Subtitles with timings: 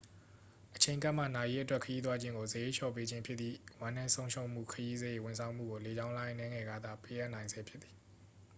[0.75, 7.95] အချိန်ကပ်မှ နာရေးအတွက် ခရီးသွားခြင်းကို စရိတ်လျော့ပေးခြင်းဖြစ်သည့် ဝမ်းနည်းဆုံးရှုံးမှုခရီးစရိတ် ဝန်ဆောင်မှုကို လေကြောင်းလိုင်း အနည်းငယ်ကသာ ပေးအပ်နိုင်ဆဲဖြစ်သည်